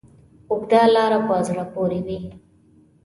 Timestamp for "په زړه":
1.27-1.63